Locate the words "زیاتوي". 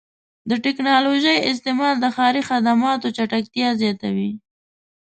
3.81-4.31